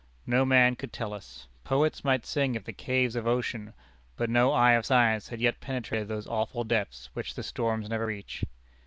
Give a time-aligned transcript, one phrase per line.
[0.25, 1.45] No man could tell us.
[1.63, 3.75] Poets might sing of the caves of ocean,
[4.15, 8.07] but no eye of science had yet penetrated those awful depths, which the storms never
[8.07, 8.43] reach.